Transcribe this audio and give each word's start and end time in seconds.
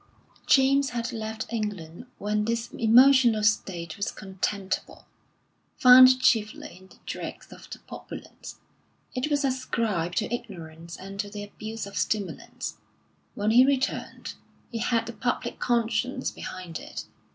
James 0.47 0.89
had 0.89 1.13
left 1.13 1.45
England 1.53 2.07
when 2.17 2.45
this 2.45 2.71
emotional 2.73 3.43
state 3.43 3.97
was 3.97 4.11
contemptible. 4.11 5.05
Found 5.77 6.19
chiefly 6.19 6.75
in 6.75 6.87
the 6.87 6.97
dregs 7.05 7.53
of 7.53 7.69
the 7.69 7.77
populace, 7.77 8.55
it 9.13 9.29
was 9.29 9.45
ascribed 9.45 10.17
to 10.17 10.33
ignorance 10.33 10.97
and 10.97 11.19
to 11.19 11.29
the 11.29 11.43
abuse 11.43 11.85
of 11.85 11.95
stimulants. 11.99 12.77
When 13.35 13.51
he 13.51 13.63
returned, 13.63 14.33
it 14.73 14.85
had 14.85 15.05
the 15.05 15.13
public 15.13 15.59
conscience 15.59 16.31
behind 16.31 16.79
it. 16.79 17.05